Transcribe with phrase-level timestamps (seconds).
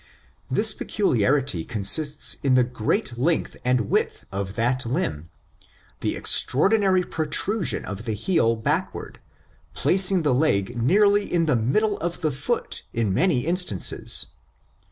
[0.49, 5.29] This peculi arity consists in the great length and width of that limb,
[5.99, 9.19] the extraordinary protrusion of the heel back ward,
[9.75, 14.25] placing the leg nearly in the middle of the foot in many instances.